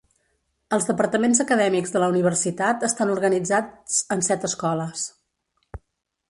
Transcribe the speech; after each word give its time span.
Els 0.77 0.87
departaments 0.91 1.41
acadèmics 1.43 1.93
de 1.95 2.01
la 2.03 2.07
universitat 2.13 2.87
estan 2.89 3.13
organitzats 3.17 4.01
en 4.17 4.25
set 4.31 4.49
escoles. 4.51 5.05